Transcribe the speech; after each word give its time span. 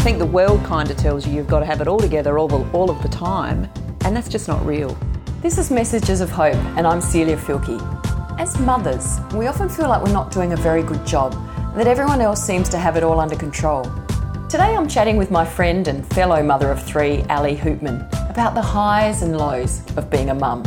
I 0.00 0.02
think 0.02 0.18
the 0.18 0.24
world 0.24 0.64
kind 0.64 0.90
of 0.90 0.96
tells 0.96 1.26
you 1.26 1.34
you've 1.34 1.46
got 1.46 1.60
to 1.60 1.66
have 1.66 1.82
it 1.82 1.86
all 1.86 1.98
together 1.98 2.38
all, 2.38 2.48
the, 2.48 2.66
all 2.72 2.90
of 2.90 3.02
the 3.02 3.08
time, 3.08 3.68
and 4.06 4.16
that's 4.16 4.30
just 4.30 4.48
not 4.48 4.64
real. 4.64 4.96
This 5.42 5.58
is 5.58 5.70
Messages 5.70 6.22
of 6.22 6.30
Hope, 6.30 6.54
and 6.78 6.86
I'm 6.86 7.02
Celia 7.02 7.36
Filkey. 7.36 7.78
As 8.40 8.58
mothers, 8.60 9.18
we 9.34 9.46
often 9.46 9.68
feel 9.68 9.90
like 9.90 10.02
we're 10.02 10.10
not 10.10 10.32
doing 10.32 10.54
a 10.54 10.56
very 10.56 10.82
good 10.82 11.04
job, 11.04 11.34
that 11.76 11.86
everyone 11.86 12.22
else 12.22 12.42
seems 12.42 12.70
to 12.70 12.78
have 12.78 12.96
it 12.96 13.02
all 13.02 13.20
under 13.20 13.36
control. 13.36 13.84
Today 14.48 14.74
I'm 14.74 14.88
chatting 14.88 15.18
with 15.18 15.30
my 15.30 15.44
friend 15.44 15.86
and 15.86 16.06
fellow 16.14 16.42
mother 16.42 16.70
of 16.70 16.82
three, 16.82 17.22
Ali 17.24 17.54
Hoopmann, 17.54 18.08
about 18.30 18.54
the 18.54 18.62
highs 18.62 19.20
and 19.20 19.36
lows 19.36 19.82
of 19.98 20.08
being 20.08 20.30
a 20.30 20.34
mum. 20.34 20.62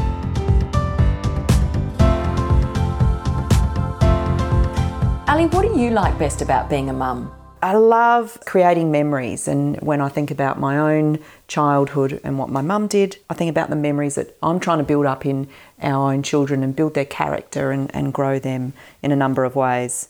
Ali, 5.27 5.47
what 5.47 5.63
do 5.63 5.79
you 5.79 5.89
like 5.89 6.19
best 6.19 6.43
about 6.43 6.69
being 6.69 6.91
a 6.91 6.93
mum? 6.93 7.33
I 7.63 7.75
love 7.75 8.39
creating 8.45 8.91
memories, 8.91 9.47
and 9.47 9.79
when 9.79 10.01
I 10.01 10.09
think 10.09 10.31
about 10.31 10.59
my 10.59 10.77
own 10.77 11.19
childhood 11.47 12.19
and 12.21 12.37
what 12.37 12.49
my 12.49 12.61
mum 12.61 12.87
did, 12.87 13.15
I 13.29 13.35
think 13.35 13.49
about 13.49 13.69
the 13.69 13.77
memories 13.77 14.15
that 14.15 14.35
I'm 14.43 14.59
trying 14.59 14.79
to 14.79 14.83
build 14.83 15.05
up 15.05 15.25
in 15.25 15.47
our 15.81 16.11
own 16.11 16.23
children 16.23 16.61
and 16.61 16.75
build 16.75 16.93
their 16.93 17.05
character 17.05 17.71
and, 17.71 17.89
and 17.95 18.13
grow 18.13 18.37
them 18.37 18.73
in 19.01 19.13
a 19.13 19.15
number 19.15 19.45
of 19.45 19.55
ways. 19.55 20.09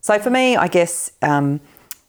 So 0.00 0.18
for 0.18 0.30
me, 0.30 0.56
I 0.56 0.66
guess 0.66 1.12
um, 1.20 1.60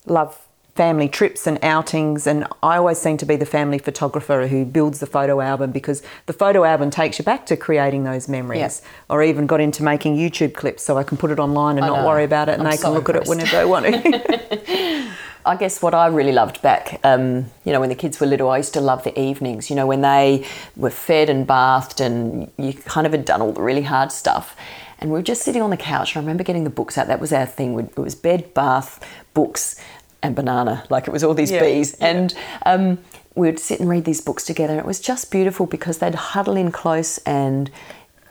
love 0.06 0.45
family 0.76 1.08
trips 1.08 1.48
and 1.48 1.58
outings 1.64 2.28
and 2.28 2.46
I 2.62 2.78
always 2.78 2.98
seem 2.98 3.16
to 3.18 3.26
be 3.26 3.38
the 3.38 3.46
family 3.46 3.80
photographer 3.80 4.48
who 4.48 4.66
builds 4.66 5.00
the 5.00 5.06
photo 5.06 5.40
album 5.40 5.72
because 5.72 6.04
the 6.26 6.34
photo 6.34 6.66
album 6.66 6.90
takes 6.90 7.18
you 7.18 7.24
back 7.24 7.46
to 7.46 7.56
creating 7.56 8.04
those 8.04 8.28
memories 8.28 8.82
or 9.10 9.24
even 9.24 9.48
got 9.48 9.62
into 9.62 9.84
making 9.84 10.18
YouTube 10.18 10.54
clips 10.54 10.84
so 10.84 10.98
I 10.98 11.04
can 11.04 11.18
put 11.18 11.32
it 11.32 11.40
online 11.40 11.78
and 11.78 11.86
I 11.86 11.88
not 11.88 12.02
know. 12.02 12.08
worry 12.08 12.26
about 12.26 12.50
it 12.50 12.60
and 12.60 12.64
I'm 12.64 12.72
they 12.72 12.78
so 12.78 12.84
can 12.84 12.94
look 12.94 13.08
at 13.08 13.16
it 13.16 13.28
whenever 13.28 13.56
they 13.56 13.66
want 13.66 13.86
to. 13.86 15.12
I 15.46 15.56
guess 15.56 15.82
what 15.82 15.94
I 15.94 16.08
really 16.08 16.32
loved 16.32 16.62
back, 16.62 17.00
um, 17.04 17.46
you 17.64 17.72
know, 17.72 17.80
when 17.80 17.90
the 17.90 17.96
kids 17.96 18.20
were 18.20 18.26
little, 18.26 18.50
I 18.50 18.58
used 18.58 18.74
to 18.74 18.82
love 18.82 19.04
the 19.04 19.18
evenings, 19.18 19.70
you 19.70 19.76
know, 19.76 19.86
when 19.86 20.02
they 20.02 20.46
were 20.76 20.90
fed 20.90 21.30
and 21.30 21.46
bathed 21.46 22.02
and 22.02 22.52
you 22.58 22.74
kind 22.74 23.06
of 23.06 23.14
had 23.14 23.26
done 23.26 23.42
all 23.42 23.52
the 23.54 23.62
really 23.62 23.84
hard 23.84 24.12
stuff. 24.12 24.58
And 24.98 25.12
we 25.12 25.20
were 25.20 25.24
just 25.24 25.44
sitting 25.44 25.62
on 25.62 25.70
the 25.70 25.78
couch. 25.78 26.16
And 26.16 26.22
I 26.22 26.24
remember 26.24 26.44
getting 26.44 26.64
the 26.64 26.70
books 26.72 26.98
out. 26.98 27.08
That 27.08 27.20
was 27.20 27.32
our 27.32 27.46
thing. 27.46 27.78
It 27.80 27.98
was 27.98 28.16
bed, 28.16 28.54
bath, 28.56 29.06
books, 29.36 29.80
and 30.26 30.36
banana. 30.36 30.84
Like 30.90 31.08
it 31.08 31.12
was 31.12 31.24
all 31.24 31.34
these 31.34 31.52
Yeah, 31.52 31.62
bees. 31.62 31.96
yeah. 32.00 32.08
And 32.08 32.36
um, 32.66 32.98
we 33.36 33.48
would 33.48 33.60
sit 33.60 33.80
and 33.80 33.90
read 33.90 34.06
these 34.06 34.22
books 34.22 34.44
together. 34.46 34.74
And 34.74 34.80
it 34.80 34.86
was 34.86 35.00
just 35.00 35.32
beautiful 35.32 35.66
because 35.66 35.98
they'd 36.00 36.16
huddle 36.16 36.56
in 36.58 36.72
close 36.72 37.18
and 37.20 37.70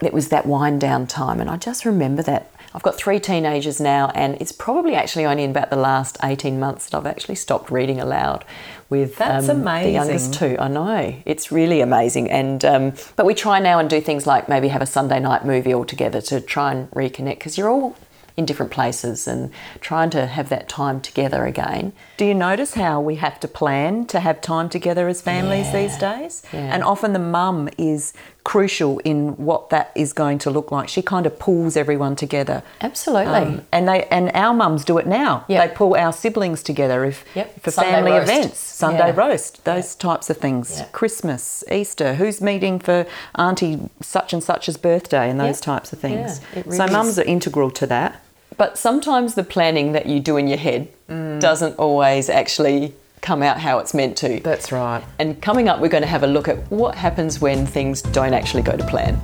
it 0.02 0.12
was 0.12 0.28
that 0.28 0.46
wind 0.46 0.80
down 0.80 1.06
time. 1.06 1.40
And 1.40 1.48
I 1.48 1.56
just 1.56 1.84
remember 1.84 2.22
that. 2.22 2.50
I've 2.76 2.82
got 2.82 2.96
three 2.96 3.20
teenagers 3.20 3.80
now, 3.80 4.10
and 4.16 4.36
it's 4.40 4.50
probably 4.50 4.96
actually 4.96 5.26
only 5.26 5.44
in 5.44 5.50
about 5.52 5.70
the 5.70 5.76
last 5.76 6.18
18 6.24 6.58
months 6.58 6.86
that 6.90 6.96
I've 6.98 7.06
actually 7.06 7.36
stopped 7.36 7.70
reading 7.70 8.00
aloud 8.00 8.44
with 8.90 9.14
That's 9.16 9.48
um, 9.48 9.62
the 9.62 9.90
youngest 9.90 10.34
two. 10.34 10.56
I 10.58 10.66
know. 10.66 11.14
It's 11.24 11.52
really 11.52 11.80
amazing. 11.80 12.28
And 12.32 12.64
um, 12.64 12.92
But 13.14 13.26
we 13.26 13.34
try 13.34 13.60
now 13.60 13.78
and 13.78 13.88
do 13.88 14.00
things 14.00 14.26
like 14.26 14.48
maybe 14.48 14.66
have 14.68 14.82
a 14.82 14.86
Sunday 14.86 15.20
night 15.20 15.44
movie 15.44 15.72
all 15.72 15.84
together 15.84 16.20
to 16.22 16.40
try 16.40 16.72
and 16.72 16.90
reconnect 16.90 17.36
because 17.38 17.56
you're 17.56 17.70
all 17.70 17.94
in 18.36 18.44
different 18.44 18.72
places 18.72 19.28
and 19.28 19.50
trying 19.80 20.10
to 20.10 20.26
have 20.26 20.48
that 20.48 20.68
time 20.68 21.00
together 21.00 21.46
again. 21.46 21.92
Do 22.16 22.24
you 22.24 22.34
notice 22.34 22.74
how 22.74 23.00
we 23.00 23.16
have 23.16 23.40
to 23.40 23.48
plan 23.48 24.06
to 24.06 24.20
have 24.20 24.40
time 24.40 24.68
together 24.68 25.08
as 25.08 25.20
families 25.20 25.66
Yeah. 25.66 25.72
these 25.82 25.98
days? 25.98 26.42
Yeah. 26.52 26.60
And 26.72 26.84
often 26.84 27.12
the 27.12 27.18
mum 27.18 27.68
is 27.76 28.12
crucial 28.44 29.00
in 29.00 29.36
what 29.36 29.70
that 29.70 29.90
is 29.96 30.12
going 30.12 30.38
to 30.38 30.50
look 30.50 30.70
like. 30.70 30.88
She 30.88 31.02
kind 31.02 31.26
of 31.26 31.38
pulls 31.40 31.76
everyone 31.76 32.14
together. 32.14 32.62
Absolutely. 32.80 33.34
Um, 33.34 33.62
and 33.72 33.88
they 33.88 34.04
and 34.12 34.30
our 34.34 34.54
mums 34.54 34.84
do 34.84 34.98
it 34.98 35.06
now. 35.08 35.44
Yep. 35.48 35.68
They 35.70 35.74
pull 35.74 35.96
our 35.96 36.12
siblings 36.12 36.62
together 36.62 37.04
if 37.04 37.24
Yep. 37.34 37.60
for 37.62 37.70
Sunday 37.72 37.90
family 37.90 38.12
roast. 38.12 38.30
events, 38.30 38.58
Sunday 38.60 39.08
Yeah. 39.08 39.14
roast, 39.16 39.64
those 39.64 39.96
types 39.96 40.30
of 40.30 40.36
things. 40.36 40.82
Christmas, 40.92 41.64
Easter, 41.72 42.14
who's 42.14 42.40
meeting 42.40 42.78
for 42.78 43.06
auntie 43.34 43.90
such 44.00 44.32
and 44.32 44.42
such's 44.42 44.76
birthday 44.76 45.28
and 45.28 45.40
those 45.40 45.60
types 45.60 45.92
of 45.92 45.98
things. 45.98 46.40
It 46.54 46.72
so 46.72 46.86
mums 46.86 47.18
are 47.18 47.24
integral 47.24 47.70
to 47.72 47.86
that. 47.86 48.20
But 48.56 48.78
sometimes 48.78 49.34
the 49.34 49.44
planning 49.44 49.92
that 49.92 50.06
you 50.06 50.20
do 50.20 50.36
in 50.36 50.46
your 50.46 50.58
head 50.58 50.88
mm. 51.08 51.40
doesn't 51.40 51.76
always 51.76 52.28
actually 52.28 52.94
come 53.20 53.42
out 53.42 53.58
how 53.58 53.78
it's 53.78 53.94
meant 53.94 54.16
to. 54.18 54.40
That's 54.40 54.70
right. 54.70 55.02
And 55.18 55.40
coming 55.40 55.68
up, 55.68 55.80
we're 55.80 55.88
going 55.88 56.02
to 56.02 56.08
have 56.08 56.22
a 56.22 56.26
look 56.26 56.46
at 56.46 56.58
what 56.70 56.94
happens 56.94 57.40
when 57.40 57.66
things 57.66 58.02
don't 58.02 58.34
actually 58.34 58.62
go 58.62 58.76
to 58.76 58.84
plan. 58.86 59.20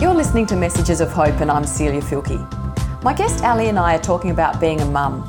You're 0.00 0.14
listening 0.14 0.46
to 0.46 0.56
Messages 0.56 1.02
of 1.02 1.12
Hope, 1.12 1.40
and 1.40 1.50
I'm 1.50 1.64
Celia 1.64 2.00
Filkey. 2.00 2.40
My 3.02 3.12
guest 3.12 3.44
Ali 3.44 3.68
and 3.68 3.78
I 3.78 3.96
are 3.96 4.02
talking 4.02 4.30
about 4.30 4.58
being 4.58 4.80
a 4.80 4.86
mum. 4.86 5.28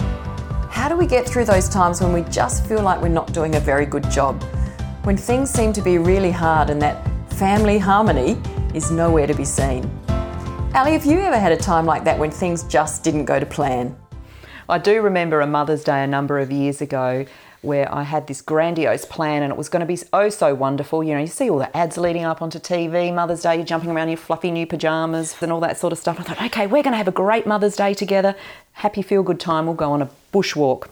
How 0.70 0.88
do 0.88 0.96
we 0.96 1.06
get 1.06 1.28
through 1.28 1.46
those 1.46 1.68
times 1.68 2.02
when 2.02 2.14
we 2.14 2.22
just 2.24 2.66
feel 2.66 2.82
like 2.82 3.02
we're 3.02 3.10
not 3.10 3.34
doing 3.34 3.56
a 3.56 3.60
very 3.60 3.86
good 3.86 4.10
job? 4.10 4.42
When 5.04 5.18
things 5.18 5.50
seem 5.50 5.74
to 5.74 5.82
be 5.82 5.98
really 5.98 6.32
hard 6.32 6.70
and 6.70 6.82
that 6.82 7.06
family 7.34 7.78
harmony 7.78 8.42
is 8.74 8.92
nowhere 8.92 9.28
to 9.28 9.34
be 9.34 9.46
seen? 9.46 9.90
Ali, 10.74 10.94
have 10.94 11.06
you 11.06 11.20
ever 11.20 11.38
had 11.38 11.52
a 11.52 11.58
time 11.58 11.86
like 11.86 12.06
that 12.06 12.18
when 12.18 12.32
things 12.32 12.64
just 12.64 13.04
didn't 13.04 13.26
go 13.26 13.42
to 13.42 13.46
plan? 13.46 13.94
I 14.70 14.78
do 14.78 15.02
remember 15.02 15.42
a 15.42 15.48
Mother's 15.48 15.84
Day 15.84 16.02
a 16.02 16.08
number 16.08 16.40
of 16.40 16.50
years 16.50 16.80
ago 16.80 17.26
where 17.62 17.94
I 17.94 18.04
had 18.04 18.28
this 18.28 18.42
grandiose 18.42 19.04
plan 19.04 19.44
and 19.44 19.52
it 19.52 19.58
was 19.58 19.68
going 19.68 19.82
to 19.82 19.86
be 19.86 20.00
oh 20.14 20.30
so 20.30 20.56
wonderful. 20.56 21.04
You 21.04 21.14
know, 21.14 21.20
you 21.20 21.28
see 21.28 21.50
all 21.50 21.60
the 21.60 21.76
ads 21.76 21.98
leading 21.98 22.24
up 22.24 22.42
onto 22.42 22.58
TV, 22.58 23.14
Mother's 23.14 23.42
Day, 23.42 23.58
you're 23.58 23.66
jumping 23.66 23.92
around 23.92 24.04
in 24.04 24.12
your 24.12 24.18
fluffy 24.18 24.50
new 24.50 24.66
pajamas 24.66 25.36
and 25.42 25.52
all 25.52 25.60
that 25.60 25.78
sort 25.78 25.92
of 25.92 26.00
stuff. 26.00 26.22
I 26.22 26.24
thought, 26.24 26.42
okay, 26.42 26.68
we're 26.68 26.84
going 26.84 26.94
to 26.94 26.98
have 26.98 27.10
a 27.10 27.12
great 27.12 27.46
Mother's 27.46 27.76
Day 27.76 27.94
together. 27.94 28.34
Happy, 28.72 29.02
feel 29.02 29.24
good 29.24 29.42
time. 29.42 29.66
We'll 29.66 29.76
go 29.76 29.92
on 29.92 30.02
a 30.02 30.10
bushwalk. 30.32 30.88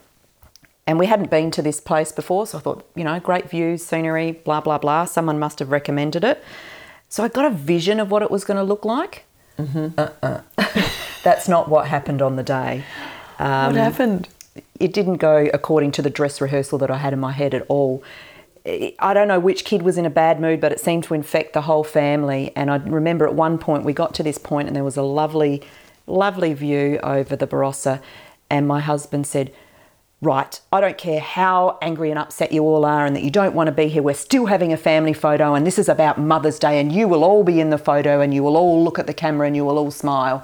And 0.85 1.00
we 1.00 1.06
hadn't 1.06 1.29
been 1.31 1.51
to 1.51 1.62
this 1.62 1.79
place 1.79 2.12
before, 2.12 2.47
so 2.47 2.57
I 2.57 2.62
thought, 2.62 2.85
you 2.95 3.06
know, 3.06 3.18
great 3.22 3.50
views, 3.50 3.85
scenery, 3.85 4.34
blah, 4.34 4.59
blah, 4.59 4.78
blah. 4.78 5.06
Someone 5.06 5.39
must 5.39 5.59
have 5.59 5.72
recommended 5.72 6.25
it. 6.25 6.44
So 7.07 7.23
I 7.23 7.29
got 7.29 7.45
a 7.45 7.50
vision 7.50 8.01
of 8.01 8.12
what 8.12 8.22
it 8.22 8.29
was 8.29 8.44
going 8.44 8.57
to 8.57 8.63
look 8.63 8.84
like. 8.84 9.23
Uh-uh. 9.97 10.42
That's 11.24 11.47
not 11.47 11.70
what 11.70 11.88
happened 11.88 12.22
on 12.22 12.36
the 12.36 12.44
day. 12.44 12.84
Um, 13.40 13.74
what 13.74 13.75
happened? 13.75 14.30
it 14.80 14.94
didn't 14.94 15.18
go 15.18 15.50
according 15.53 15.92
to 15.92 16.02
the 16.02 16.09
dress 16.09 16.42
rehearsal 16.42 16.78
that 16.80 16.90
I 16.90 16.97
had 16.97 17.14
in 17.14 17.20
my 17.20 17.31
head 17.31 17.53
at 17.53 17.66
all. 17.68 18.03
I 18.66 19.14
don't 19.14 19.28
know 19.28 19.40
which 19.40 19.66
kid 19.66 19.81
was 19.81 19.98
in 19.98 20.06
a 20.06 20.09
bad 20.09 20.40
mood, 20.40 20.62
but 20.62 20.72
it 20.72 20.80
seemed 20.80 21.03
to 21.06 21.14
infect 21.14 21.53
the 21.53 21.62
whole 21.62 21.84
family. 21.84 22.52
And 22.56 22.69
I 22.69 22.78
remember 22.78 23.25
at 23.25 23.34
one 23.34 23.58
point 23.58 23.84
we 23.84 23.94
got 23.94 24.14
to 24.16 24.24
this 24.24 24.38
point 24.38 24.68
and 24.68 24.75
there 24.75 24.84
was 24.84 24.98
a 24.98 25.02
lovely, 25.02 25.62
lovely 26.08 26.53
view 26.53 27.00
over 27.02 27.36
the 27.36 27.48
Barossa. 27.48 28.02
And 28.50 28.68
my 28.68 28.80
husband 28.80 29.28
said, 29.28 29.53
Right, 30.22 30.59
I 30.74 30.81
don't 30.81 30.97
care 30.97 31.22
how 31.22 31.78
angry 31.81 32.09
and 32.09 32.19
upset 32.19 32.52
you 32.52 32.63
all 32.63 32.84
are 32.84 33.06
and 33.06 33.16
that 33.16 33.24
you 33.24 33.30
don't 33.31 33.56
want 33.56 33.68
to 33.68 33.72
be 33.72 33.88
here. 33.88 34.03
We're 34.03 34.13
still 34.16 34.47
having 34.47 34.74
a 34.74 34.78
family 34.78 35.13
photo, 35.13 35.53
and 35.53 35.66
this 35.66 35.80
is 35.80 35.88
about 35.88 36.18
Mother's 36.19 36.59
Day, 36.59 36.81
and 36.81 36.91
you 36.91 37.07
will 37.07 37.24
all 37.24 37.46
be 37.46 37.62
in 37.62 37.69
the 37.69 37.78
photo 37.78 38.19
and 38.19 38.34
you 38.34 38.44
will 38.44 38.57
all 38.57 38.84
look 38.84 39.00
at 39.00 39.07
the 39.07 39.13
camera 39.13 39.47
and 39.47 39.56
you 39.56 39.63
will 39.63 39.78
all 39.78 39.91
smile. 39.91 40.44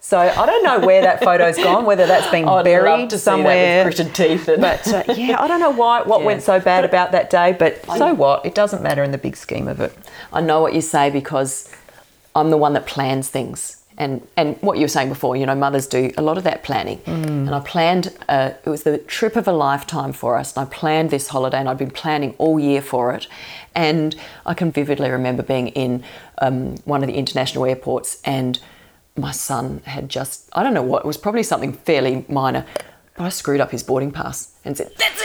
So 0.00 0.18
I 0.18 0.44
don't 0.46 0.64
know 0.64 0.84
where 0.84 1.00
that 1.02 1.22
photo's 1.22 1.56
gone, 1.56 1.86
whether 1.86 2.06
that's 2.06 2.28
been 2.30 2.48
I'd 2.48 2.64
buried 2.64 3.08
to 3.10 3.18
somewhere. 3.18 3.54
see 3.54 3.60
that 3.60 3.86
with 3.86 3.96
gritted 3.96 4.14
teeth. 4.16 4.48
And 4.48 4.60
But 4.60 4.88
uh, 4.88 5.04
yeah, 5.14 5.40
I 5.40 5.46
don't 5.46 5.60
know 5.60 5.70
why 5.70 6.02
what 6.02 6.20
Yeah. 6.20 6.26
went 6.26 6.42
so 6.42 6.58
bad 6.60 6.84
about 6.84 7.12
that 7.12 7.30
day, 7.30 7.52
but 7.56 7.82
so 7.96 8.12
what? 8.14 8.44
It 8.44 8.54
doesn't 8.56 8.82
matter 8.82 9.02
in 9.04 9.12
the 9.12 9.18
big 9.18 9.36
scheme 9.36 9.68
of 9.68 9.80
it. 9.80 9.96
I 10.32 10.40
know 10.40 10.60
what 10.60 10.74
you 10.74 10.80
say 10.82 11.08
because 11.08 11.70
I'm 12.34 12.50
the 12.50 12.58
one 12.58 12.72
that 12.74 12.84
plans 12.86 13.28
things. 13.30 13.80
And, 13.96 14.26
and 14.36 14.56
what 14.60 14.76
you 14.78 14.84
were 14.84 14.88
saying 14.88 15.08
before, 15.08 15.36
you 15.36 15.46
know, 15.46 15.54
mothers 15.54 15.86
do 15.86 16.10
a 16.16 16.22
lot 16.22 16.36
of 16.36 16.44
that 16.44 16.64
planning. 16.64 17.00
And 17.46 17.54
I 17.54 17.60
planned, 17.60 18.16
uh, 18.28 18.50
it 18.64 18.68
was 18.68 18.82
the 18.82 18.98
trip 18.98 19.36
of 19.36 19.46
a 19.46 19.52
lifetime 19.52 20.12
for 20.12 20.36
us. 20.36 20.56
And 20.56 20.66
I 20.66 20.70
planned 20.70 21.10
this 21.10 21.28
holiday 21.28 21.58
and 21.58 21.68
I'd 21.68 21.78
been 21.78 21.92
planning 21.92 22.34
all 22.38 22.58
year 22.58 22.82
for 22.82 23.14
it. 23.14 23.28
And 23.74 24.16
I 24.44 24.54
can 24.54 24.72
vividly 24.72 25.10
remember 25.10 25.44
being 25.44 25.68
in 25.68 26.02
um, 26.38 26.76
one 26.84 27.02
of 27.02 27.06
the 27.06 27.14
international 27.14 27.66
airports 27.66 28.20
and 28.24 28.58
my 29.16 29.30
son 29.30 29.80
had 29.84 30.08
just, 30.08 30.48
I 30.52 30.62
don't 30.62 30.74
know 30.74 30.82
what, 30.82 31.04
it 31.04 31.06
was 31.06 31.16
probably 31.16 31.42
something 31.42 31.72
fairly 31.72 32.24
minor, 32.28 32.66
but 33.16 33.24
I 33.24 33.28
screwed 33.28 33.60
up 33.60 33.70
his 33.70 33.82
boarding 33.82 34.10
pass 34.10 34.54
and 34.64 34.76
said, 34.76 34.90
That's 34.98 35.22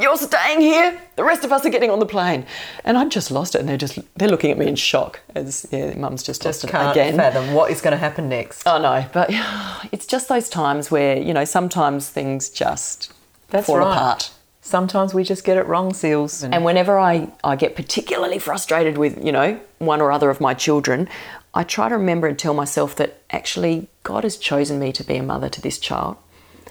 you're 0.00 0.16
staying 0.16 0.60
here. 0.60 1.00
The 1.16 1.24
rest 1.24 1.44
of 1.44 1.52
us 1.52 1.64
are 1.64 1.70
getting 1.70 1.90
on 1.90 1.98
the 1.98 2.06
plane. 2.06 2.46
And 2.84 2.98
I'd 2.98 3.10
just 3.10 3.30
lost 3.30 3.54
it 3.54 3.60
and 3.60 3.68
they're 3.68 3.76
just, 3.76 3.98
they're 4.16 4.28
looking 4.28 4.50
at 4.50 4.58
me 4.58 4.66
in 4.66 4.76
shock 4.76 5.20
as, 5.34 5.66
yeah, 5.70 5.94
mum's 5.96 6.22
just, 6.22 6.44
lost 6.44 6.64
it 6.64 6.70
again. 6.70 7.16
fathom 7.16 7.54
what 7.54 7.70
is 7.70 7.80
going 7.80 7.92
to 7.92 7.98
happen 7.98 8.28
next. 8.28 8.66
I 8.66 8.78
know, 8.78 9.08
but 9.12 9.30
it's 9.92 10.06
just 10.06 10.28
those 10.28 10.48
times 10.48 10.90
where, 10.90 11.16
you 11.16 11.32
know, 11.32 11.44
sometimes 11.44 12.08
things 12.08 12.48
just 12.50 13.12
That's 13.48 13.66
fall 13.66 13.78
right. 13.78 13.92
apart. 13.92 14.30
Sometimes 14.60 15.12
we 15.12 15.24
just 15.24 15.44
get 15.44 15.58
it 15.58 15.66
wrong, 15.66 15.92
Seals. 15.92 16.42
And 16.42 16.64
whenever 16.64 16.98
I, 16.98 17.30
I 17.44 17.54
get 17.54 17.76
particularly 17.76 18.38
frustrated 18.38 18.96
with, 18.96 19.22
you 19.22 19.30
know, 19.30 19.60
one 19.78 20.00
or 20.00 20.10
other 20.10 20.30
of 20.30 20.40
my 20.40 20.54
children, 20.54 21.06
I 21.52 21.64
try 21.64 21.90
to 21.90 21.96
remember 21.96 22.26
and 22.26 22.38
tell 22.38 22.54
myself 22.54 22.96
that 22.96 23.20
actually 23.30 23.88
God 24.02 24.24
has 24.24 24.38
chosen 24.38 24.78
me 24.78 24.90
to 24.92 25.04
be 25.04 25.16
a 25.16 25.22
mother 25.22 25.50
to 25.50 25.60
this 25.60 25.78
child. 25.78 26.16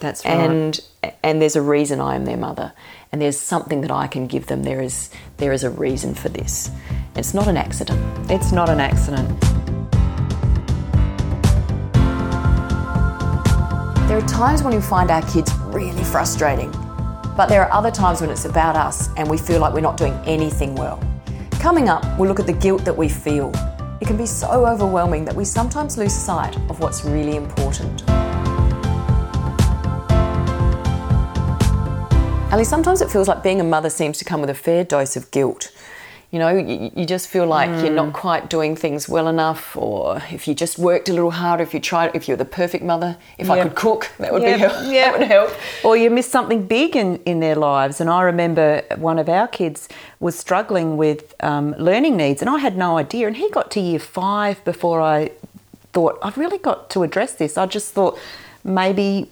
That's 0.03 0.25
right. 0.25 0.33
And 0.33 0.81
and 1.23 1.41
there's 1.41 1.55
a 1.55 1.61
reason 1.61 2.01
I 2.01 2.15
am 2.15 2.25
their 2.25 2.35
mother. 2.35 2.73
And 3.13 3.21
there's 3.21 3.39
something 3.39 3.79
that 3.81 3.91
I 3.91 4.07
can 4.07 4.27
give 4.27 4.47
them. 4.47 4.63
There 4.63 4.81
is 4.81 5.09
there 5.38 5.53
is 5.53 5.63
a 5.63 5.69
reason 5.69 6.13
for 6.13 6.27
this. 6.27 6.69
It's 7.15 7.33
not 7.33 7.47
an 7.47 7.55
accident. 7.55 8.01
it's 8.29 8.51
not 8.51 8.69
an 8.69 8.81
accident. 8.81 9.39
There 14.09 14.17
are 14.17 14.27
times 14.27 14.61
when 14.61 14.75
we 14.75 14.81
find 14.81 15.09
our 15.09 15.21
kids 15.31 15.53
really 15.67 16.03
frustrating, 16.03 16.71
but 17.38 17.47
there 17.47 17.63
are 17.63 17.71
other 17.71 17.89
times 17.89 18.19
when 18.19 18.29
it's 18.29 18.44
about 18.44 18.75
us 18.75 19.07
and 19.15 19.29
we 19.29 19.38
feel 19.38 19.61
like 19.61 19.73
we're 19.73 19.79
not 19.79 19.95
doing 19.95 20.15
anything 20.25 20.75
well. 20.75 21.01
Coming 21.61 21.88
up, 21.88 22.03
we'll 22.19 22.27
look 22.27 22.41
at 22.41 22.45
the 22.45 22.59
guilt 22.65 22.83
that 22.83 22.97
we 22.97 23.07
feel. 23.07 23.51
It 24.01 24.07
can 24.07 24.17
be 24.17 24.25
so 24.25 24.65
overwhelming 24.65 25.23
that 25.23 25.33
we 25.33 25.45
sometimes 25.45 25.97
lose 25.97 26.13
sight 26.13 26.57
of 26.69 26.81
what's 26.81 27.05
really 27.05 27.38
important. 27.38 28.03
Ali, 32.53 32.65
sometimes 32.65 33.01
it 33.01 33.09
feels 33.09 33.27
like 33.27 33.41
being 33.41 33.59
a 33.59 33.63
mother 33.63 33.89
seems 33.89 34.19
to 34.19 34.25
come 34.25 34.39
with 34.39 34.50
a 34.51 34.53
fair 34.53 34.83
dose 34.83 35.15
of 35.15 35.31
guilt. 35.31 35.71
You 36.29 36.38
know, 36.38 36.55
you, 36.55 36.91
you 36.95 37.03
just 37.03 37.27
feel 37.27 37.47
like 37.47 37.67
mm. 37.67 37.81
you're 37.81 37.95
not 37.95 38.13
quite 38.13 38.47
doing 38.47 38.75
things 38.75 39.09
well 39.09 39.27
enough, 39.27 39.75
or 39.75 40.21
if 40.29 40.47
you 40.47 40.53
just 40.53 40.77
worked 40.77 41.09
a 41.09 41.13
little 41.13 41.31
harder, 41.31 41.63
if 41.63 41.73
you 41.73 41.79
tried, 41.79 42.15
if 42.15 42.27
you're 42.27 42.38
the 42.38 42.45
perfect 42.45 42.83
mother, 42.83 43.17
if 43.39 43.50
I 43.50 43.63
could 43.63 43.73
cook, 43.73 44.11
that 44.19 44.31
would 44.31 44.44
be 44.44 44.51
help. 44.51 44.73
Yeah. 44.85 45.03
That 45.13 45.19
would 45.19 45.27
help. 45.27 45.51
Or 45.83 45.97
you 45.97 46.11
miss 46.11 46.29
something 46.29 46.67
big 46.67 46.95
in, 46.95 47.15
in 47.23 47.39
their 47.39 47.55
lives. 47.55 48.00
And 48.00 48.07
I 48.07 48.21
remember 48.21 48.83
one 48.97 49.17
of 49.17 49.29
our 49.29 49.47
kids 49.47 49.89
was 50.19 50.38
struggling 50.38 50.95
with 50.95 51.33
um, 51.39 51.73
learning 51.79 52.17
needs, 52.17 52.39
and 52.44 52.51
I 52.51 52.59
had 52.59 52.77
no 52.77 53.00
idea. 53.00 53.25
And 53.25 53.35
he 53.35 53.50
got 53.50 53.71
to 53.71 53.79
year 53.79 53.97
five 53.97 54.63
before 54.63 55.01
I 55.01 55.31
thought 55.91 56.19
I've 56.21 56.38
really 56.38 56.59
got 56.59 56.91
to 56.91 57.01
address 57.01 57.33
this. 57.33 57.57
I 57.57 57.65
just 57.65 57.94
thought 57.94 58.19
maybe 58.63 59.31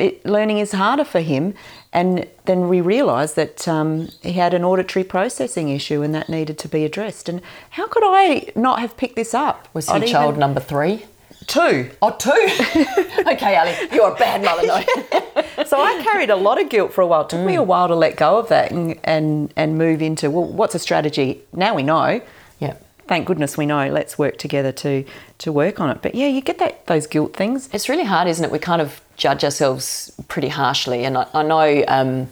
it, 0.00 0.24
learning 0.24 0.58
is 0.58 0.72
harder 0.72 1.04
for 1.04 1.20
him. 1.20 1.54
And 1.92 2.26
then 2.44 2.68
we 2.68 2.80
realised 2.80 3.36
that 3.36 3.66
um, 3.66 4.08
he 4.22 4.32
had 4.32 4.54
an 4.54 4.64
auditory 4.64 5.04
processing 5.04 5.68
issue 5.68 6.02
and 6.02 6.14
that 6.14 6.28
needed 6.28 6.58
to 6.58 6.68
be 6.68 6.84
addressed. 6.84 7.28
And 7.28 7.40
how 7.70 7.86
could 7.86 8.04
I 8.04 8.50
not 8.54 8.80
have 8.80 8.96
picked 8.96 9.16
this 9.16 9.34
up? 9.34 9.68
Was 9.74 9.90
he 9.90 10.06
child 10.06 10.34
even... 10.34 10.40
number 10.40 10.60
three? 10.60 11.06
Two. 11.46 11.90
Oh, 12.00 12.10
two. 12.10 12.30
okay, 13.32 13.56
Ali, 13.56 13.74
you're 13.92 14.12
a 14.12 14.14
bad 14.14 14.44
mother, 14.44 14.66
no. 14.66 15.64
so 15.64 15.80
I 15.80 16.00
carried 16.04 16.30
a 16.30 16.36
lot 16.36 16.60
of 16.60 16.68
guilt 16.68 16.92
for 16.92 17.00
a 17.00 17.06
while. 17.06 17.22
It 17.22 17.30
took 17.30 17.40
mm. 17.40 17.46
me 17.46 17.54
a 17.56 17.62
while 17.62 17.88
to 17.88 17.94
let 17.94 18.16
go 18.16 18.38
of 18.38 18.48
that 18.48 18.70
and, 18.70 19.00
and, 19.02 19.52
and 19.56 19.76
move 19.76 20.00
into, 20.00 20.30
well, 20.30 20.44
what's 20.44 20.74
a 20.74 20.78
strategy? 20.78 21.42
Now 21.52 21.74
we 21.74 21.82
know. 21.82 22.20
Yeah 22.60 22.76
thank 23.10 23.26
goodness 23.26 23.58
we 23.58 23.66
know. 23.66 23.88
Let's 23.90 24.16
work 24.16 24.38
together 24.38 24.70
to 24.84 25.04
to 25.38 25.50
work 25.50 25.80
on 25.80 25.90
it. 25.90 26.00
But 26.00 26.14
yeah, 26.14 26.28
you 26.28 26.40
get 26.40 26.58
that 26.58 26.86
those 26.86 27.08
guilt 27.08 27.34
things. 27.34 27.68
It's 27.72 27.88
really 27.88 28.04
hard, 28.04 28.28
isn't 28.28 28.44
it? 28.44 28.52
We 28.52 28.60
kind 28.60 28.80
of 28.80 29.00
judge 29.20 29.44
ourselves 29.44 30.12
pretty 30.28 30.48
harshly, 30.48 31.04
and 31.04 31.16
I, 31.16 31.26
I 31.34 31.42
know, 31.42 31.84
um, 31.86 32.28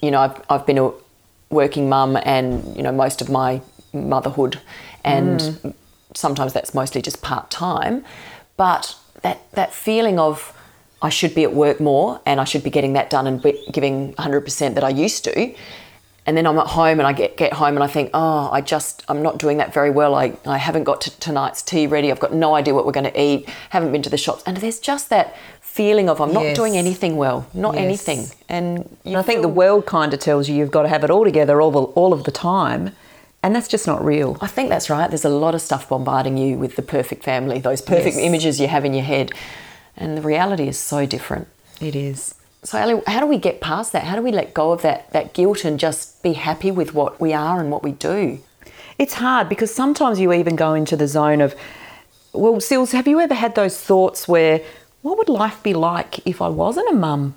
you 0.00 0.10
know, 0.10 0.20
I've, 0.20 0.40
I've 0.48 0.66
been 0.66 0.78
a 0.78 0.92
working 1.50 1.88
mum, 1.88 2.16
and 2.22 2.76
you 2.76 2.82
know, 2.82 2.92
most 2.92 3.20
of 3.20 3.28
my 3.28 3.60
motherhood, 3.92 4.60
and 5.02 5.40
mm. 5.40 5.74
sometimes 6.14 6.52
that's 6.52 6.74
mostly 6.74 7.02
just 7.02 7.22
part 7.22 7.50
time, 7.50 8.04
but 8.56 8.96
that 9.22 9.50
that 9.52 9.72
feeling 9.72 10.18
of 10.18 10.52
I 11.00 11.08
should 11.08 11.34
be 11.34 11.44
at 11.44 11.54
work 11.54 11.80
more 11.80 12.20
and 12.24 12.40
I 12.40 12.44
should 12.44 12.64
be 12.64 12.70
getting 12.70 12.94
that 12.94 13.10
done 13.10 13.26
and 13.26 13.44
giving 13.70 14.14
100% 14.14 14.74
that 14.74 14.82
I 14.82 14.88
used 14.88 15.24
to 15.24 15.54
and 16.26 16.36
then 16.36 16.46
I'm 16.46 16.58
at 16.58 16.66
home 16.66 16.98
and 16.98 17.06
I 17.06 17.12
get, 17.12 17.36
get 17.36 17.52
home 17.52 17.76
and 17.76 17.84
I 17.84 17.86
think, 17.86 18.10
oh, 18.12 18.50
I 18.50 18.60
just, 18.60 19.04
I'm 19.08 19.22
not 19.22 19.38
doing 19.38 19.58
that 19.58 19.72
very 19.72 19.90
well. 19.90 20.16
I, 20.16 20.36
I 20.44 20.58
haven't 20.58 20.82
got 20.82 21.00
to 21.02 21.20
tonight's 21.20 21.62
tea 21.62 21.86
ready. 21.86 22.10
I've 22.10 22.18
got 22.18 22.34
no 22.34 22.56
idea 22.56 22.74
what 22.74 22.84
we're 22.84 22.92
going 22.92 23.10
to 23.10 23.20
eat. 23.20 23.48
Haven't 23.70 23.92
been 23.92 24.02
to 24.02 24.10
the 24.10 24.16
shops. 24.16 24.42
And 24.44 24.56
there's 24.56 24.80
just 24.80 25.08
that 25.10 25.36
feeling 25.76 26.08
of 26.08 26.20
I'm 26.20 26.32
not 26.32 26.44
yes. 26.44 26.56
doing 26.56 26.74
anything 26.76 27.16
well, 27.16 27.46
not 27.52 27.74
yes. 27.74 27.84
anything. 27.84 28.20
And, 28.48 28.88
and 29.04 29.16
I 29.16 29.22
think 29.22 29.42
the 29.42 29.48
world 29.62 29.84
kind 29.84 30.14
of 30.14 30.20
tells 30.20 30.48
you 30.48 30.56
you've 30.56 30.70
got 30.70 30.82
to 30.82 30.88
have 30.88 31.04
it 31.04 31.10
all 31.10 31.24
together 31.24 31.60
all, 31.60 31.70
the, 31.70 31.82
all 32.00 32.12
of 32.14 32.24
the 32.24 32.30
time. 32.30 32.92
And 33.42 33.54
that's 33.54 33.68
just 33.68 33.86
not 33.86 34.02
real. 34.02 34.38
I 34.40 34.46
think 34.46 34.70
that's 34.70 34.88
right. 34.88 35.08
There's 35.08 35.26
a 35.26 35.28
lot 35.44 35.54
of 35.54 35.60
stuff 35.60 35.88
bombarding 35.88 36.38
you 36.38 36.56
with 36.56 36.76
the 36.76 36.82
perfect 36.82 37.22
family, 37.22 37.58
those 37.60 37.82
perfect 37.82 38.16
yes. 38.16 38.24
images 38.24 38.58
you 38.58 38.68
have 38.68 38.84
in 38.84 38.94
your 38.94 39.04
head. 39.04 39.32
And 39.96 40.16
the 40.16 40.22
reality 40.22 40.66
is 40.66 40.78
so 40.78 41.06
different. 41.06 41.46
It 41.80 41.94
is. 41.94 42.34
So, 42.64 42.78
Ali, 42.78 43.02
how 43.06 43.20
do 43.20 43.26
we 43.26 43.38
get 43.38 43.60
past 43.60 43.92
that? 43.92 44.04
How 44.04 44.16
do 44.16 44.22
we 44.22 44.32
let 44.32 44.54
go 44.54 44.72
of 44.72 44.80
that, 44.82 45.12
that 45.12 45.34
guilt 45.34 45.64
and 45.64 45.78
just 45.78 46.22
be 46.22 46.32
happy 46.32 46.70
with 46.70 46.94
what 46.94 47.20
we 47.20 47.32
are 47.32 47.60
and 47.60 47.70
what 47.70 47.82
we 47.82 47.92
do? 47.92 48.40
It's 48.98 49.14
hard 49.14 49.48
because 49.48 49.72
sometimes 49.72 50.18
you 50.18 50.32
even 50.32 50.56
go 50.56 50.74
into 50.74 50.96
the 50.96 51.06
zone 51.06 51.40
of, 51.42 51.54
well, 52.32 52.60
Sils, 52.60 52.92
have 52.92 53.06
you 53.06 53.20
ever 53.20 53.34
had 53.34 53.54
those 53.54 53.78
thoughts 53.78 54.26
where, 54.26 54.62
what 55.06 55.18
would 55.18 55.28
life 55.28 55.62
be 55.62 55.72
like 55.72 56.26
if 56.26 56.42
I 56.42 56.48
wasn't 56.48 56.90
a 56.90 56.92
mum? 56.92 57.36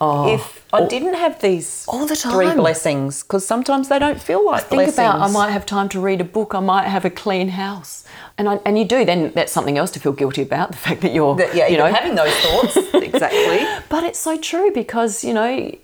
Oh, 0.00 0.32
if 0.32 0.64
I 0.72 0.80
oh. 0.80 0.88
didn't 0.88 1.14
have 1.14 1.38
these 1.42 1.84
all 1.86 2.06
the 2.06 2.16
time. 2.16 2.32
three 2.32 2.54
blessings, 2.54 3.22
because 3.22 3.44
sometimes 3.44 3.90
they 3.90 3.98
don't 3.98 4.20
feel 4.20 4.42
like 4.46 4.62
Think 4.62 4.78
blessings. 4.78 4.94
about 4.94 5.20
I 5.20 5.30
might 5.30 5.50
have 5.50 5.66
time 5.66 5.90
to 5.90 6.00
read 6.00 6.22
a 6.22 6.24
book, 6.24 6.54
I 6.54 6.60
might 6.60 6.86
have 6.86 7.04
a 7.04 7.10
clean 7.10 7.48
house, 7.48 8.06
and 8.38 8.48
I, 8.48 8.54
and 8.64 8.78
you 8.78 8.86
do. 8.86 9.04
Then 9.04 9.32
that's 9.34 9.52
something 9.52 9.76
else 9.76 9.90
to 9.92 10.00
feel 10.00 10.12
guilty 10.12 10.40
about 10.40 10.70
the 10.70 10.78
fact 10.78 11.02
that 11.02 11.12
you're 11.12 11.36
that, 11.36 11.54
yeah 11.54 11.66
you 11.66 11.76
know 11.76 11.92
having 11.92 12.14
those 12.14 12.34
thoughts 12.36 12.76
exactly. 12.94 13.66
But 13.90 14.04
it's 14.04 14.18
so 14.18 14.38
true 14.38 14.70
because 14.70 15.22
you 15.24 15.34
know 15.34 15.76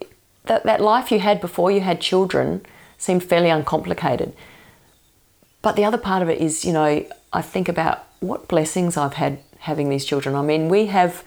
that 0.47 0.65
that 0.65 0.81
life 0.81 1.13
you 1.13 1.19
had 1.19 1.39
before 1.39 1.71
you 1.71 1.81
had 1.81 2.01
children 2.01 2.65
seemed 2.97 3.25
fairly 3.25 3.51
uncomplicated. 3.51 4.33
But 5.61 5.77
the 5.77 5.85
other 5.85 5.99
part 5.99 6.23
of 6.23 6.31
it 6.31 6.41
is 6.41 6.65
you 6.65 6.73
know 6.73 7.05
I 7.31 7.43
think 7.43 7.69
about 7.69 8.07
what 8.21 8.49
blessings 8.49 8.97
I've 8.97 9.15
had 9.15 9.41
having 9.71 9.89
these 9.89 10.05
children. 10.05 10.35
I 10.35 10.43
mean 10.43 10.69
we 10.69 10.87
have 10.87 11.25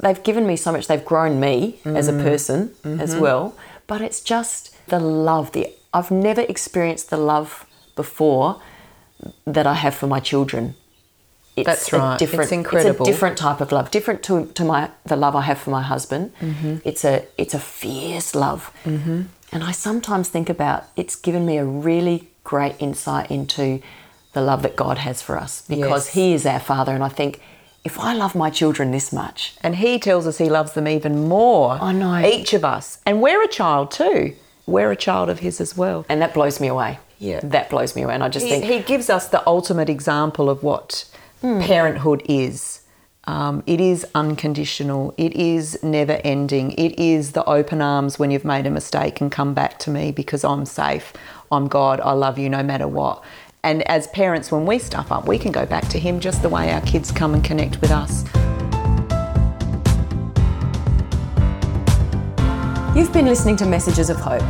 they've 0.00 0.22
given 0.22 0.46
me 0.46 0.56
so 0.56 0.72
much. 0.72 0.86
They've 0.86 1.04
grown 1.04 1.38
me 1.40 1.78
mm. 1.84 1.96
as 1.96 2.08
a 2.08 2.12
mm. 2.12 2.22
person 2.22 2.68
mm-hmm. 2.82 3.00
as 3.00 3.14
well. 3.16 3.56
But 3.86 4.00
it's 4.00 4.20
just 4.20 4.74
the 4.86 4.98
love. 4.98 5.52
The 5.52 5.72
I've 5.92 6.10
never 6.10 6.42
experienced 6.42 7.10
the 7.10 7.16
love 7.16 7.66
before 7.94 8.60
that 9.46 9.66
I 9.66 9.74
have 9.74 9.94
for 9.94 10.06
my 10.06 10.20
children. 10.20 10.74
It's 11.56 11.66
That's 11.66 11.92
right. 11.92 12.18
Different, 12.18 12.42
it's 12.42 12.52
incredible. 12.52 13.06
It's 13.06 13.08
a 13.08 13.12
different 13.12 13.38
type 13.38 13.62
of 13.62 13.72
love, 13.72 13.90
different 13.90 14.22
to, 14.24 14.46
to 14.46 14.64
my 14.64 14.90
the 15.06 15.16
love 15.16 15.34
I 15.34 15.40
have 15.42 15.58
for 15.58 15.70
my 15.70 15.82
husband. 15.82 16.32
Mm-hmm. 16.40 16.76
It's 16.84 17.02
a 17.04 17.24
it's 17.38 17.54
a 17.54 17.58
fierce 17.58 18.34
love, 18.34 18.70
mm-hmm. 18.84 19.22
and 19.52 19.64
I 19.64 19.72
sometimes 19.72 20.28
think 20.28 20.50
about 20.50 20.84
it's 20.96 21.16
given 21.16 21.46
me 21.46 21.56
a 21.56 21.64
really 21.64 22.28
great 22.44 22.76
insight 22.78 23.30
into 23.30 23.80
the 24.36 24.42
love 24.42 24.60
that 24.60 24.76
God 24.76 24.98
has 24.98 25.22
for 25.22 25.38
us 25.38 25.62
because 25.62 26.06
yes. 26.08 26.14
He 26.14 26.34
is 26.34 26.44
our 26.44 26.60
Father, 26.60 26.92
and 26.92 27.02
I 27.02 27.08
think 27.08 27.40
if 27.84 27.98
I 27.98 28.12
love 28.12 28.34
my 28.34 28.50
children 28.50 28.90
this 28.90 29.10
much. 29.12 29.56
And 29.62 29.76
he 29.76 29.98
tells 29.98 30.26
us 30.26 30.36
he 30.36 30.50
loves 30.50 30.72
them 30.74 30.86
even 30.86 31.26
more. 31.26 31.78
I 31.80 31.92
know. 31.92 32.18
Each 32.18 32.52
of 32.52 32.64
us. 32.64 32.98
And 33.06 33.22
we're 33.22 33.42
a 33.42 33.48
child 33.48 33.90
too. 33.90 34.34
We're 34.66 34.90
a 34.90 34.96
child 34.96 35.30
of 35.30 35.38
his 35.38 35.58
as 35.60 35.74
well. 35.74 36.04
And 36.08 36.20
that 36.20 36.34
blows 36.34 36.60
me 36.60 36.66
away. 36.66 36.98
Yeah. 37.18 37.40
That 37.42 37.70
blows 37.70 37.96
me 37.96 38.02
away. 38.02 38.12
And 38.12 38.22
I 38.22 38.28
just 38.28 38.44
he, 38.44 38.50
think. 38.50 38.64
He 38.64 38.80
gives 38.80 39.08
us 39.08 39.28
the 39.28 39.46
ultimate 39.46 39.88
example 39.88 40.50
of 40.50 40.62
what 40.62 41.08
mm. 41.42 41.64
parenthood 41.64 42.22
is. 42.28 42.82
Um, 43.24 43.62
it 43.66 43.80
is 43.80 44.04
unconditional. 44.14 45.14
It 45.16 45.32
is 45.34 45.82
never 45.82 46.20
ending. 46.24 46.72
It 46.72 46.98
is 46.98 47.32
the 47.32 47.44
open 47.44 47.80
arms 47.80 48.18
when 48.18 48.30
you've 48.30 48.44
made 48.44 48.66
a 48.66 48.70
mistake 48.70 49.20
and 49.20 49.32
come 49.32 49.54
back 49.54 49.78
to 49.80 49.90
me 49.90 50.12
because 50.12 50.44
I'm 50.44 50.66
safe. 50.66 51.12
I'm 51.50 51.68
God. 51.68 52.00
I 52.00 52.12
love 52.12 52.38
you 52.38 52.48
no 52.50 52.62
matter 52.62 52.88
what. 52.88 53.22
And 53.66 53.82
as 53.88 54.06
parents, 54.06 54.52
when 54.52 54.64
we 54.64 54.78
stuff 54.78 55.10
up, 55.10 55.26
we 55.26 55.40
can 55.40 55.50
go 55.50 55.66
back 55.66 55.88
to 55.88 55.98
Him 55.98 56.20
just 56.20 56.40
the 56.40 56.48
way 56.48 56.70
our 56.70 56.80
kids 56.82 57.10
come 57.10 57.34
and 57.34 57.42
connect 57.42 57.80
with 57.80 57.90
us. 57.90 58.22
You've 62.96 63.12
been 63.12 63.26
listening 63.26 63.56
to 63.56 63.66
Messages 63.66 64.08
of 64.08 64.18
Hope. 64.18 64.44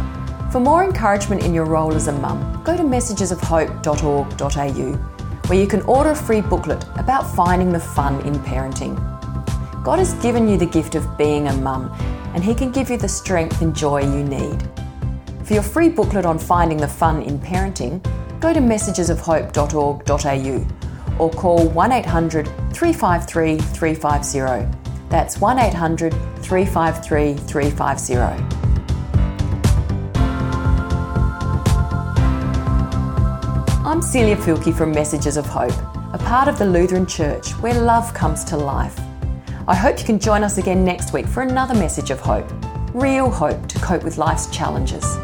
For 0.52 0.60
more 0.60 0.84
encouragement 0.84 1.44
in 1.44 1.54
your 1.54 1.64
role 1.64 1.94
as 1.94 2.08
a 2.08 2.12
mum, 2.12 2.60
go 2.62 2.76
to 2.76 2.82
messagesofhope.org.au, 2.82 4.92
where 5.48 5.58
you 5.58 5.66
can 5.66 5.80
order 5.82 6.10
a 6.10 6.14
free 6.14 6.42
booklet 6.42 6.84
about 6.98 7.22
finding 7.34 7.72
the 7.72 7.80
fun 7.80 8.20
in 8.26 8.34
parenting. 8.40 8.96
God 9.82 9.98
has 9.98 10.12
given 10.22 10.46
you 10.46 10.58
the 10.58 10.66
gift 10.66 10.94
of 10.94 11.16
being 11.16 11.48
a 11.48 11.56
mum, 11.56 11.90
and 12.34 12.44
He 12.44 12.54
can 12.54 12.70
give 12.70 12.90
you 12.90 12.98
the 12.98 13.08
strength 13.08 13.62
and 13.62 13.74
joy 13.74 14.02
you 14.02 14.22
need. 14.22 14.62
For 15.44 15.54
your 15.54 15.62
free 15.62 15.88
booklet 15.88 16.26
on 16.26 16.38
finding 16.38 16.76
the 16.76 16.86
fun 16.86 17.22
in 17.22 17.38
parenting, 17.38 18.02
go 18.40 18.52
to 18.52 18.60
messagesofhope.org.au 18.60 20.86
or 21.18 21.30
call 21.30 21.68
1800 21.68 22.46
353 22.72 23.58
350. 23.58 24.38
That's 25.08 25.40
1800 25.40 26.12
353 26.42 27.34
350. 27.34 28.14
I'm 33.86 34.02
Celia 34.02 34.36
Filkey 34.36 34.76
from 34.76 34.90
Messages 34.90 35.36
of 35.36 35.46
Hope, 35.46 35.72
a 36.12 36.18
part 36.18 36.48
of 36.48 36.58
the 36.58 36.66
Lutheran 36.66 37.06
Church 37.06 37.52
where 37.62 37.80
love 37.80 38.12
comes 38.12 38.44
to 38.44 38.56
life. 38.56 38.98
I 39.68 39.74
hope 39.74 39.98
you 39.98 40.04
can 40.04 40.18
join 40.18 40.44
us 40.44 40.58
again 40.58 40.84
next 40.84 41.12
week 41.12 41.26
for 41.26 41.42
another 41.42 41.74
message 41.74 42.10
of 42.10 42.20
hope, 42.20 42.46
real 42.94 43.30
hope 43.30 43.66
to 43.68 43.78
cope 43.78 44.04
with 44.04 44.18
life's 44.18 44.48
challenges. 44.48 45.18